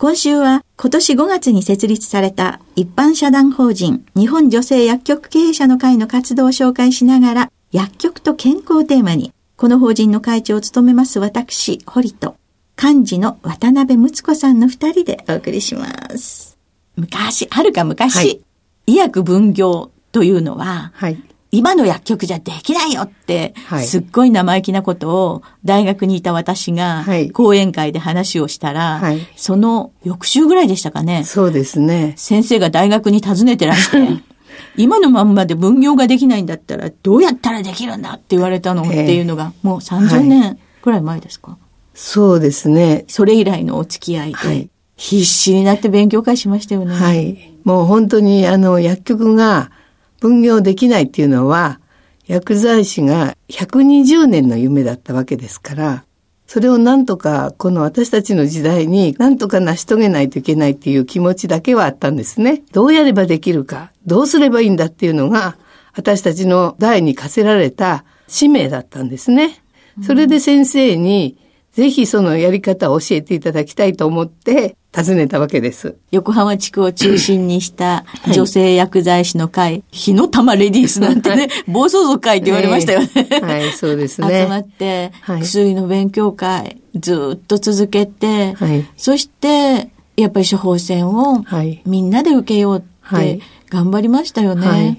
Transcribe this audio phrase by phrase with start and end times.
[0.00, 12.36] 今週は今年5月に設立された一般社団法人日本女性薬局経営者の会の活動を紹介しながら薬局と健康をテーマにこの法人の会長を務めます私、堀と
[12.82, 16.56] 幹事の渡辺睦子さんの二人でお送りします。
[16.96, 18.40] 昔、はるか昔、はい、
[18.86, 31.24] 医薬分業というのは、はい、今の薬局じゃできないよって、はい、すっごい生意気なことを大学にいた私が講演会で話をしたら、はい、その翌週ぐらいでしたかね。
[31.24, 32.14] そうですね。
[32.16, 34.22] 先生が大学に訪ねてらして、
[34.76, 41.60] 今のまんまで分業ができないんだったらどうやったらできるんだって言われたのっていうのが、もう30年くらい前ですか、はい、
[41.94, 43.04] そうですね。
[43.08, 46.94] それ以来のお付き合いで、必死になって勉強会しましたよね。
[46.94, 47.50] はい。
[47.64, 49.70] もう本当にあの薬局が
[50.20, 51.80] 分業できないっていうのは、
[52.26, 56.04] 薬剤師が120年の夢だったわけですから、
[56.46, 62.62] それをなんとか、この私たちの時代になんとか成し遂げないといけないっていう気持ちだけはあったんですね。
[62.72, 65.56] どうやればできるか、どうすればいいんだっていうのが、
[65.94, 69.62] 私たちの代に課せられた使命だったんですね。
[70.02, 71.36] それで先生に、
[71.72, 75.96] ぜひそのやり方を教えていただきたいと思って、訪ねたわけです。
[76.10, 78.04] 横浜地区を中心にした
[78.34, 83.08] 女性薬剤師の会、火の玉レディースなんてね、暴走族会って言われましたよね。
[83.40, 84.28] はい、そうですね。
[84.42, 91.44] 集まって、薬の勉強会、ずっと続けて、はい、そして、やっぱり処方箋を
[91.86, 94.66] みんなで受けようって頑張りましたよね。
[94.66, 94.98] はい、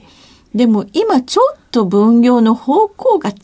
[0.55, 3.35] でも今ちょっと分業の方向が違っ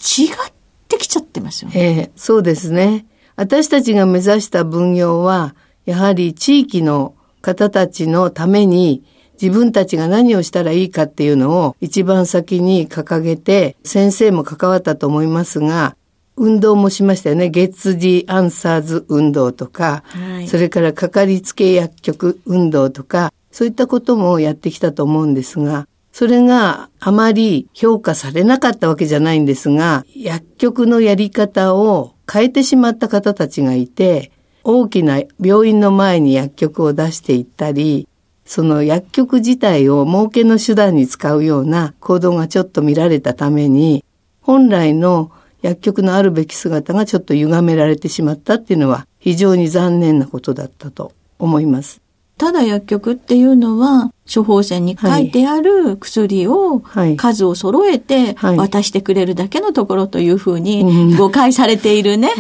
[0.88, 1.76] てきちゃってますよね。
[1.76, 3.06] えー、そうですね。
[3.38, 5.56] 私たちが目指した分業は、
[5.86, 9.04] やはり地域の方たちのために
[9.42, 15.96] 自分たちが何をしたらいいかっていうのを一番先に掲げて、先生も関わったと思いますが、
[16.36, 17.50] 運動もしましたよね。
[17.50, 34.32] 月次アンサーズ運動とか、はい、それからかかりつけ薬局運動とか、そういったこともやってきたと思うんですが、それがあまり評価されなかったわけじゃないんですが、薬局のやり方を変えてしまった方たちがいて、
[34.64, 38.08] 大きな病院の前に薬局を出していったり、
[38.46, 44.04] その薬局自体を儲けの手段に使うような行動がちょっと見られたために、
[44.42, 52.02] 本来の薬局のあるべき姿がちょっと歪められてしまったっていうのは非常に残念なことだったと思います。
[52.38, 56.82] ただ薬局っていうのは、処方箋に書いてある薬を
[57.18, 62.32] 数を揃えて渡してくれるだけのところというふうに誤解されているね、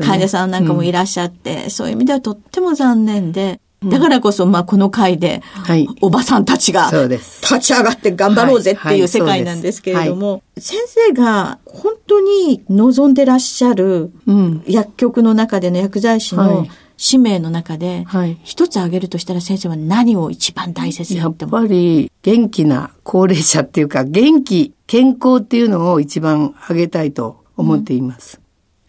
[0.00, 5.42] 患者さんなんかもいらっしゃって、そういう意味ではとっても残念で、だからこそ、まあ、この回で、
[6.00, 14.10] おばさんたちが、立ち上がって頑張ろうぜっていう世界なんですけれども、先生が本当に望んでらっしゃる、
[14.66, 16.66] 薬局の中での薬剤師の
[16.96, 28.40] 使命の中で、はい、一つ挙げるとしたら先生は何を一番大切にやっぱり元気な高齢者っていうか元気、健康っていうのを一番挙げたいと思っています。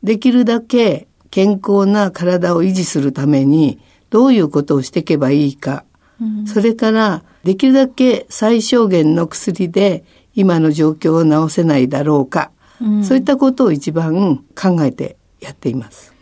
[0.01, 5.83] うん、できるだけ健康な体を維持するためにどういうことをしていけばいいか、
[6.21, 12.51] うん、それからできるだけ最小限の薬で今の状況を治せないだろうか、
[12.81, 16.16] うん、そういったことを一番考えてやっています。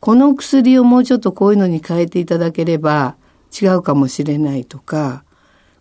[0.00, 3.16] この薬をもうちょっとこういうのに変えていただければ
[3.60, 5.24] 違うかもしれないとか、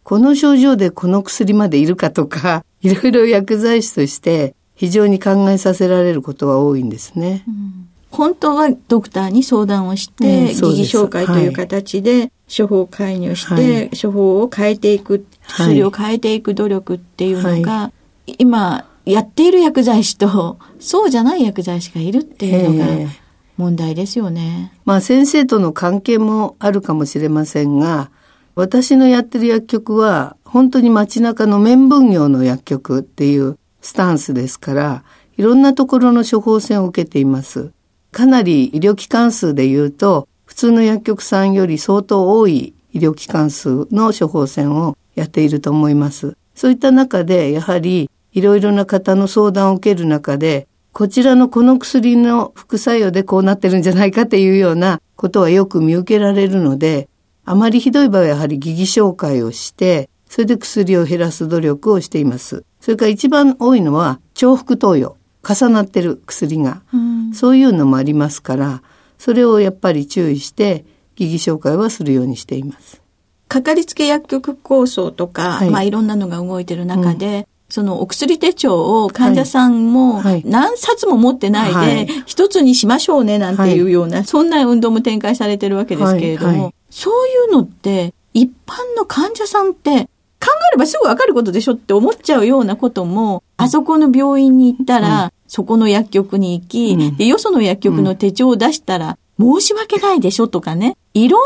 [0.03, 7.43] この症状でこの薬までいるかとか、 いろいろ薬剤師として非常に考えさせられることが多いんですね。
[7.47, 7.87] うん。
[8.11, 17.91] 本当はドクターに相談をして、疑義紹介という形で処方介入して、処方を変えていく、薬を変えていく努力っていうのが、
[18.37, 23.11] 今やっている薬剤師とそうじゃない薬剤師がいるっていうのが
[23.57, 24.73] 問題ですよね。
[24.85, 28.09] まあ先生との関係もあるかもしれませんが、
[28.55, 35.03] 私のやってる薬局は本当に街中の面分業の薬局っていうスタンスですから、
[35.37, 37.71] いろんなところの処方箋を受けています。
[38.11, 46.37] かなり医療機関数で言うと、普通の薬局さんより相当多い医療機関数の処方箋をやっていると思います。
[46.55, 57.09] そういった中で、やはりいろいろな方の相談を受ける中で、こちらのこの薬の副作用でこうなってるんじゃないかっていうようなことはよく見受けられるので、
[57.43, 62.63] あまりひどい場合はやはり疑義紹介をして、それで薬を減らす努力をしています。
[62.79, 65.17] それから一番多いのは重複投与。
[65.45, 68.81] 重なってる薬が、うん、そういうのもありますから
[69.19, 70.83] それをやっぱり注意して
[71.15, 73.01] 疑義紹介はするようにしています。
[73.47, 90.09] かかりつけ薬局構想とか、はい、まあいろんなのが動いてる中で、うん、そのお薬手帳を患者さんも何冊も持ってないで一つにしましょうねなんていうような、そんな運動も展開されてるわけですけれども、そういうのって一般の患者さんって
[90.45, 101.41] 考えればすぐわかることでしょって思っちゃうようなことも、あそこの病院に行ったら、そこの薬局に行き、うん、で、よその薬局の手帳を出したら、申し訳ないでしょとかね、いろん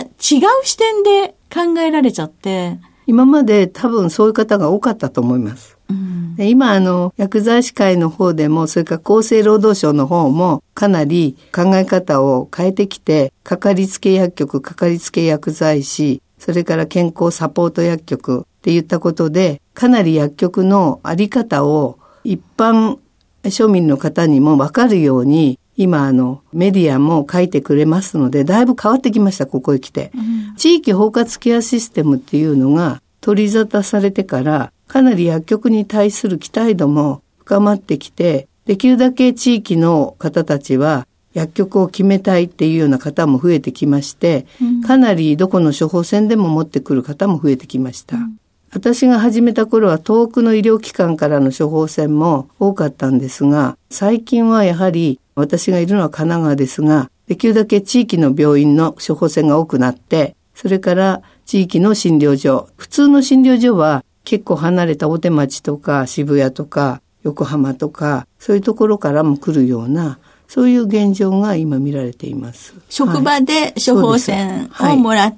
[0.00, 2.78] な違う視点で考えられちゃって。
[3.06, 5.76] 今まで多分そういう方が多かったと思います。
[5.90, 22.98] うん、今あの薬剤師会の方でもそれから厚生労働省の方もかなり考え方を変えてきてかかりつけ薬局かかりつけ薬剤師それから健康サポート薬局っていったことでかなり薬局のあり方を一般
[23.44, 30.12] 庶民の方にもわかるように、今あのメディアも書いてくれますので、だいぶ変わってきました、ここへ来て。
[30.14, 48.18] うん、地域包括ケアシステムっていうのが取り沙汰されてから、かなり薬局に対する期待度も深まってきて、できるだけ地域の方たちは薬局を決めたいっていうような方も増えてきまして、うん、かなりどこの処方箋でも持ってくる方も増えてきました。
[48.18, 48.38] うん
[48.74, 72.74] 私が始めた頃は遠くの医療機関からの処方箋も多かったんですが、最近はやはり私がいるのは神奈川ですが、できるだけ地域の病院の処方箋が多くなって、それから地域の診療所、普通の診療所は結構離れた大手町とか渋谷とか横浜とか、そういうところからも来るような、そういう現状が今見られています。
[72.88, 75.36] 職場で処方箋をもらっ、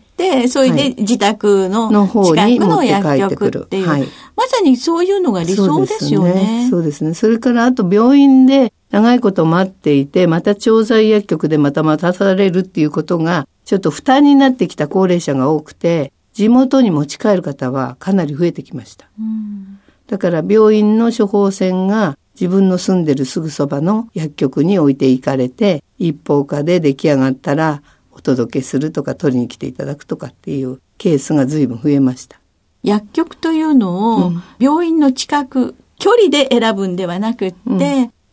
[0.48, 4.02] それで自宅の近くの薬局っていう、はい、
[4.36, 6.68] まさにそういうのが理想ですよね。
[6.70, 7.14] そうですね。
[7.14, 19.08] それからあと病院で長いこと待っていて、また調剤薬局でまた待たされるっていうことが、ちょっと負担になってきた高齢者が多くて、地元に持ち帰る方はかなり増えてきました。
[19.18, 32.40] うん、だから病院の処方箋が自分の住んでるすぐそばの薬局に置いていかれて、一方化で出来上がったらお届けするとか取りに来ていただくとかっていうケースが随分増えました。
[32.82, 37.78] 薬局というのを病院の近く、うん、距離で選ぶんではなくって、うん、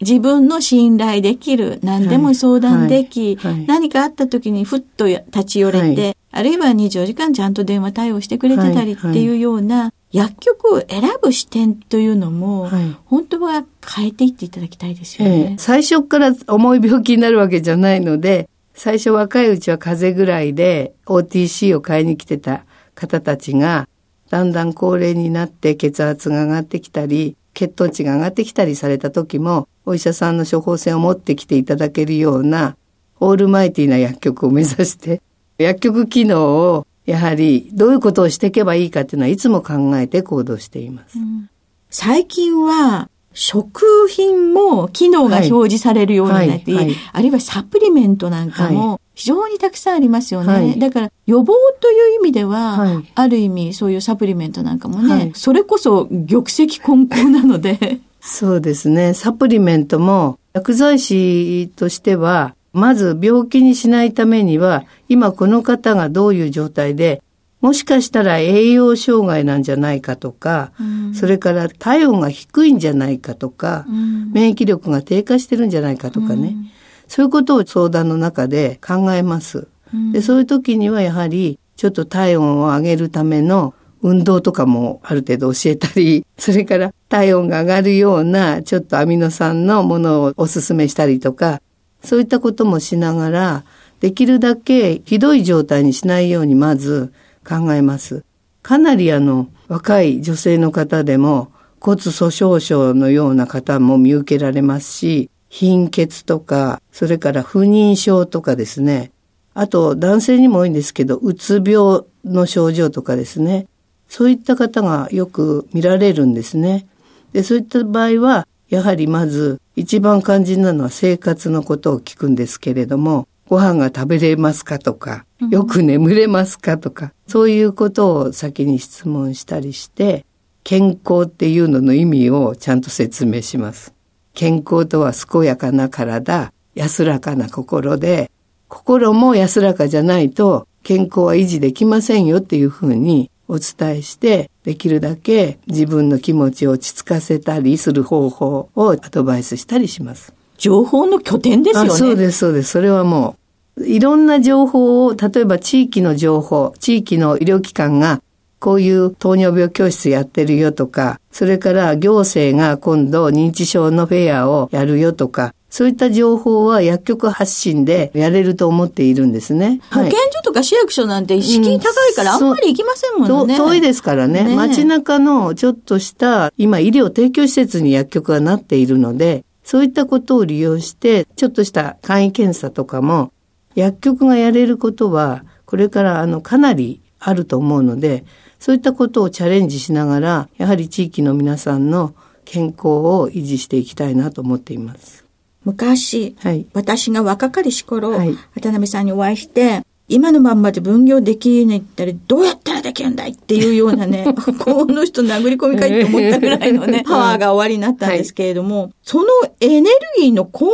[0.01, 3.51] 自分の信頼できる、何でも相談でき、はい。
[3.53, 3.59] はい。
[3.59, 12.69] はい、何かあった時にふっと立ち寄れて、あるいは24時間ちゃんと電話対応してくれてたりっていうような、薬局を選ぶ視点というのも、
[13.05, 13.63] 本当は
[13.95, 15.35] 変えていっていただきたいですよね。
[15.35, 22.65] ええ、最初から重い病気になるわけじゃないので、最初若いうちは風邪ぐらいで OTC を買いに来てた
[22.95, 23.87] 方たちが、
[24.29, 32.75] だんだん高齢になって血圧が上がってきたり、血糖値が上がってきたりされた時も、お医者さんの処方箋を持ってきていただけるような、
[33.19, 35.21] オールマイティな薬局を目指して、
[35.57, 41.19] 薬局機能をやはりどういうことをしていけばいいかっていうのはいつも考えて行動しています。
[41.19, 41.49] うん、
[41.89, 50.75] 最近は食品も機能が表示されるようになって、はいはいはい、あるいはサプリメントなんかも非常にたくさんありますよね。
[50.77, 58.01] だから予防という意味では、ある意味そういうサプリメントなんかもね、それこそ玉石混交なので。
[58.21, 59.13] そうですね。
[59.13, 67.21] サプリメントも薬剤師としては、まず病気にしないためには、今この方がどういう状態で
[67.61, 76.71] もしかしたら栄養障害なんじゃないかとか、うん、それから体温が低いんじゃないかとか、うん、免疫力が低下してるんじゃないかとかね、うん、
[77.07, 79.67] そういうことを相談の中で考えます。
[80.11, 91.61] でそういう時にはやはりちょっと体温を上げるための運動とかもある程度教えたり、それから体温が上がるようなちょっとアミノ酸のものをおすすめしたりとか、
[92.05, 93.65] そういったこともしながら、
[93.99, 97.11] できるだけひどい状態にしないようにまず
[97.45, 98.23] 考えます。
[98.61, 101.51] かなりあの、若い女性の方でも
[101.81, 109.11] 骨粗鬆症のような方も見受けられますし、貧血とか、それから不妊症とかですね。
[109.53, 113.67] あと男性にも多いんですけど、うつ病の症状とかですね。
[114.07, 116.87] そういった方がよく見られるんですね。
[117.33, 130.25] で、そういった場合は、やはりまず一番肝心なのは生活のことを聞くんですけれども、ご飯が食べれますかとか、よく眠れますかとか、そういうことを先に質問したりして、
[130.63, 133.93] 健康っていうのの意味をちゃんと説明します。
[134.33, 138.31] 健康とは健やかな体、安らかな心で、
[138.67, 150.33] 心も安らかじゃないと健康は維持できませんよっていうふうにお伝えして、できるだけ自分の気持ちを落ち着かせたりする方法をアドバイスしたりします。
[150.57, 151.89] 情報の拠点ですよね。
[151.89, 152.69] そうです、そうです。
[152.69, 153.35] それはも
[153.75, 158.21] う、いろんな情報を、例えば地域の情報、地域の医療機関が
[158.59, 169.79] こういう糖尿病教室やってるよとか、それから行政が今度認知症のフェアをやるよとか、そういった情報は薬局発信でやれると思っているんですね。
[169.89, 173.55] 保健所とか市役所なんて敷居高いからあんまり行きませんもんね。
[173.55, 174.43] うん、遠いですからね。
[174.43, 183.31] ね街中のちょっとした今医療提供施設に薬局がなっているので、そういったことを利用して、ちょっとした簡易検査とかも
[183.75, 188.25] 薬局がやれることは、これからあのかなりあると思うので、
[188.59, 192.13] そういったことをチャレンジしながら、やはり地域の皆さんの
[192.43, 195.30] 健康を維持していきたいなと思っています。
[195.63, 204.25] 昔、はい、私が若かりし頃、はい、渡辺さんにお会いして、今のまんまで分業できないったらどうやったらできるんだいっていうようなね、
[204.59, 209.27] この人殴り込みかいって思ったぐらいのね、 パワーが終わりになったんですけれども、はい、その
[209.61, 210.67] エネルギーの根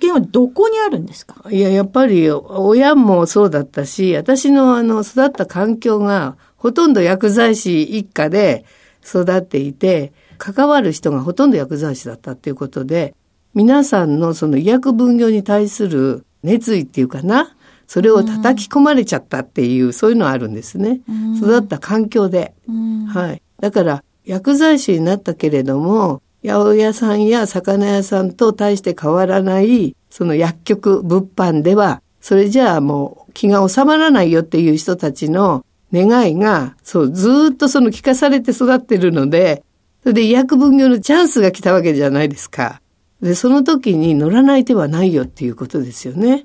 [0.00, 1.50] 源はどこにあるんですか？
[1.50, 8.64] いや、やっぱり親もそうだったし、私のあの育った環境がほとんど薬剤師一家で
[9.04, 13.14] 育っていて、関わる人がほとんど薬剤師だったっていうことで、
[13.54, 17.54] 皆さんのその医薬分業に対する熱意っていうかな、
[17.86, 21.00] それを叩き込まれちゃったっていう、うん、そういうのあるんですね。
[21.08, 22.54] うん、育った環境で。
[22.68, 23.42] うん、はい。
[23.60, 39.62] だから、薬剤師になったけれども、八百屋さんや魚屋さんと大して変わらない、その薬局、物販では、それじゃあもう気が収まらないよっていう人たちの願いが、そう、ずっとその聞かされて育ってるので、
[40.02, 42.81] それで医薬分業のチャンスが来たわけじゃないですか。
[43.22, 46.44] で、その時に乗らない手はないよっていうことですよね。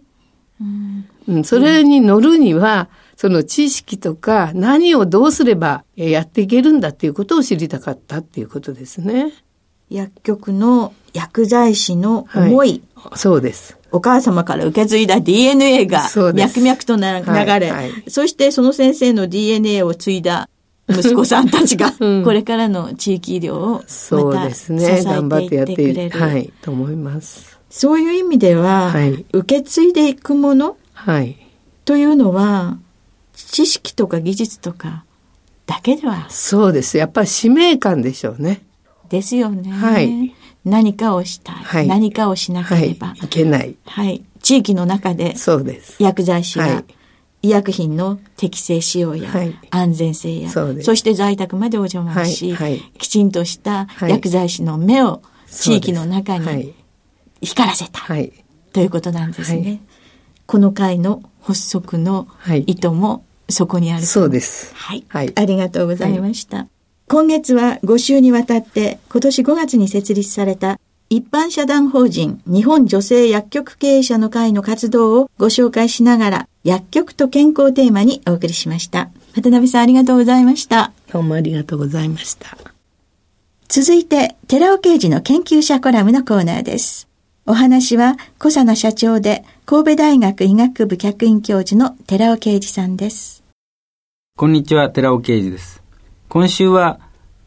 [1.27, 9.33] うん、それに乗るには、その知識とか何をどうすればやっていけるんだっていうことを知りたかったっていうことですね。
[9.89, 13.77] 薬局の薬剤師の思い、はい、そうです。
[13.91, 16.03] お母様から受け継いだ DNA が
[16.33, 20.49] 脈々とな流れ、はいはい、そしてその先生の DNA を継いだ
[20.89, 23.83] 息子さんたちが、これからの地域医療を
[24.31, 26.19] また支えていってくれる。
[26.19, 27.59] はい、と思います。
[27.69, 31.37] そういう意味では、はい、受け継いでいくもの、はい、
[31.83, 32.77] というのは、
[33.33, 35.03] 知識とか技術とか
[35.65, 36.27] だけでは。
[36.29, 36.97] そうです。
[36.97, 38.61] やっぱり使命感でしょうね。
[39.09, 39.69] ですよね。
[39.71, 40.33] はい。
[40.65, 41.55] 何かをしたい。
[41.55, 43.25] はい、何かをしなければ、はい。
[43.25, 43.75] いけない。
[43.85, 44.23] はい。
[44.41, 46.01] 地域の中で、そうです。
[46.01, 46.83] 薬剤師が、
[47.41, 49.29] 医薬品の適正使用や
[49.69, 56.73] 安全性や、そそして在宅までお邪魔し、はい、きちんとした薬剤師の目を地域の中に
[57.41, 58.01] 光らせた、
[58.73, 59.81] ということなんですね。
[60.45, 62.27] この会の発足の
[62.65, 64.73] 意図もそこにあるそうです。
[64.75, 65.05] はい。
[65.13, 66.67] ありがとうございました。
[67.07, 70.77] 今月は5週にわたって今年5月に設立された
[71.09, 79.09] 一般社団法人日本女性薬局経営者の会の活動をご紹介しながら薬局と健康テーマにお送りしました。
[79.33, 80.91] 渡辺さんありがとうございました。
[81.13, 82.57] どうもありがとうございました。
[83.69, 87.07] 続いて、寺尾刑事の研究者コラムのコーナーです。
[87.45, 93.43] お話は、小佐野社長で神戸大学医学部客員教授の寺尾啓二さんです。
[94.35, 95.81] こんにちは、寺尾啓二です。
[96.27, 96.99] 今週は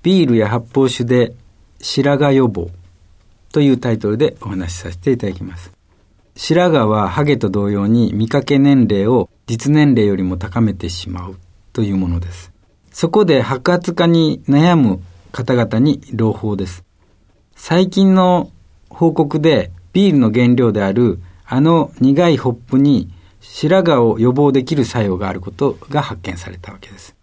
[0.02, 1.34] ビールや発泡酒で
[1.80, 2.70] 白髪予防
[3.52, 5.72] というタイトルでお話しさせていただきます。
[6.36, 11.36] 白髪はハゲと同様に見かけ年齢を実年齢よりも高めてしまう
[11.72, 12.52] というものです。
[12.92, 15.02] そこで白髪化に悩む
[15.32, 16.84] 方々に朗報です。
[17.54, 18.50] 最近の
[18.88, 27.16] 報告でビールの原料であるあの苦いホップに白髪を予防できる作用があることが発見されたわけです。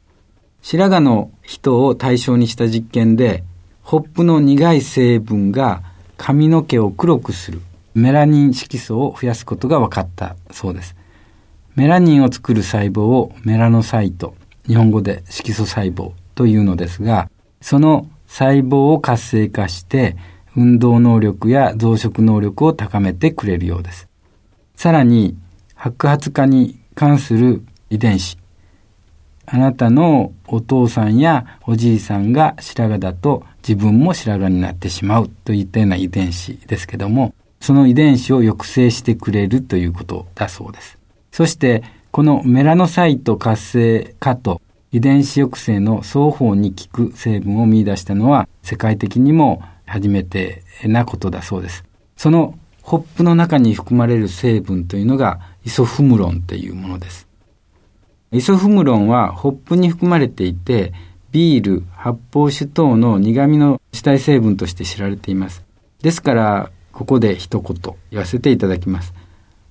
[0.61, 3.43] 白髪の人を対象にした実験で、
[3.83, 5.81] ホップの苦い成分が
[6.17, 7.61] 髪の毛を黒くする
[7.93, 10.95] メラニン色素を増やすことが分かったそうです。
[11.75, 14.35] メラニンを作る細胞をメラノサイト、
[14.67, 17.29] 日本語で色素細胞というのですが、
[17.61, 20.17] その細胞を活性化して
[20.55, 24.07] 運動能力や増殖能力を高めてくれるようです。
[24.75, 25.37] さらに、
[25.75, 28.37] 白髪化に関する遺伝子。
[29.49, 40.97] あなたのお父さんやおじいさんが白髪だと自分も白髪になってしまうといったような遺伝子ですけども、その遺伝子を抑制してくれるということだそうです。
[41.31, 44.61] そして、このメラノサイト活性化と
[44.91, 51.85] 遺伝子抑制の双方に効く成分を見出したのは世界的にも初めてなことだそうです。
[52.17, 57.26] そのホップの中に含まれる成分というのがイソフムロンというものです。
[58.31, 60.93] イソフムロンはホップに含まれていて、
[61.31, 65.63] ビール、発泡酒等の苦味の主体成分として知られています。
[66.01, 69.13] ですから、ここで一言言わせていただきます。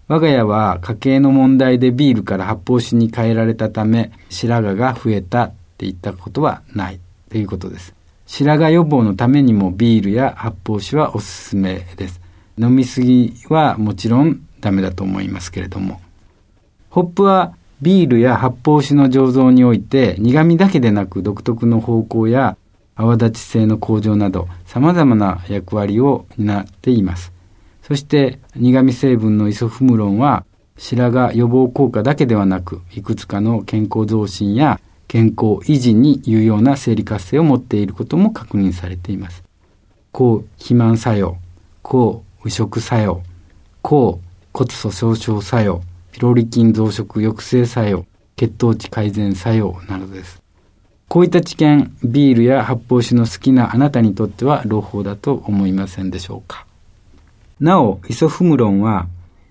[0.08, 7.94] 我が家は家計の問題でビールから発泡酒に変えられたため白髪が増えたって言ったことはないということです。
[8.26, 12.20] 白髪予防のためにもビールや発泡酒はおすすめです。
[12.56, 16.00] 飲みすぎはもちろんダメだと思いますけれども。
[16.90, 22.56] ホップはビールや発泡酒の醸造において苦味だけでなく独特の方向や
[22.94, 27.32] 泡立ち性の向上など様々な役割を担っています。
[27.82, 30.44] そして苦味成分のイソフムロンは
[30.78, 39.44] 白髪予防効果だけではなくいくつかの健康増進や健康維持に有用な生理活性を持っていることも確認されています。
[40.12, 41.36] 抗肥満作用、
[41.82, 43.22] 抗腐食作用、
[43.82, 44.20] 抗
[44.52, 45.82] 骨粗鬆症作用、
[46.16, 48.06] ピロリ菌増殖抑制作用、
[48.36, 50.42] 血糖値改善作用などです。
[51.08, 56.66] こういった知見、ビールや発泡酒の好きなあなたにとっては朗報だと思いませんでしょうか。
[57.60, 59.08] なお、イソフムロンは、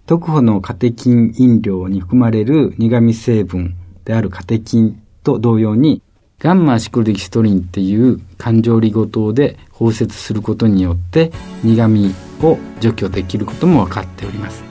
[0.08, 6.02] 特保のカテキン飲料に含まれる苦味成分であるカテキンと同様に、
[6.40, 11.32] ガンマシクロデキストリンっていう環状リゴ糖で包摂することによって
[11.64, 14.64] 苦味を除去できることも分かっております。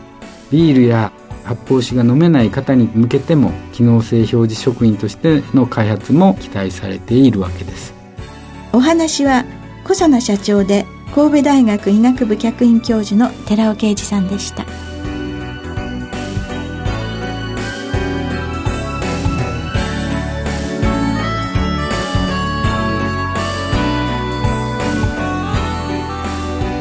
[0.51, 1.13] ビールや
[1.45, 7.95] 発泡酒が飲めない方に向けても機能性表示食品としての開発も期待されているわけです。
[8.73, 9.45] お話は
[9.85, 14.65] 小佐奈社長で神戸大学医学部客員教授の寺尾啓二さんでした。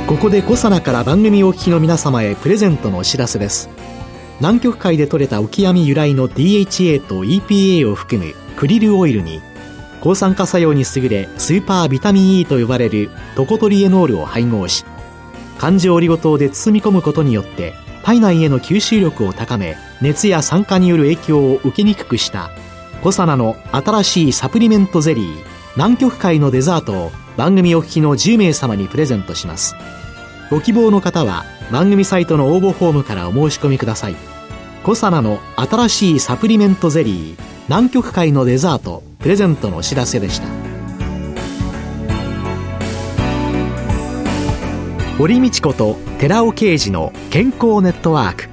[0.08, 3.68] ここで小佐奈から番組お聞きの皆様へプレゼントのお知らせです
[4.44, 9.40] 南極海で採れたオキアミ由来の DHA と EPA を含むクリルオイルに
[10.02, 14.84] 抗酸化作用に優れスーパービタミン E と呼ばれるトコトリエノールを配合し
[15.58, 22.52] 環状オリゴ糖で包み込むことによって体内への吸収力を高め熱や酸化による影響を受けにくくした
[23.02, 25.46] コサナの新しいサプリメントゼリー
[25.78, 29.74] 南極海のデザートを番組お聞きの10名様にプレゼントします。
[30.50, 34.33] ご希望の方は番組サイトの応募フォームからお申し込みください。
[34.84, 40.48] コサナの新しいサプリメントゼリー南極海のデザートプレゼントのお知らせでした
[45.18, 48.50] 堀道子と寺尾啓二の健康ネットワーク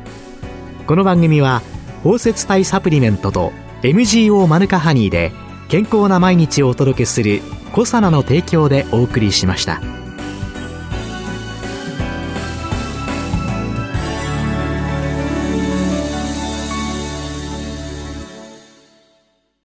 [0.87, 1.63] この番組は
[2.05, 5.33] 包摂体サプリメントと MGO マヌカハニーで
[5.69, 7.43] 健康な毎日をお届けする
[7.75, 10.00] 「コサナの提供」でお送りしました。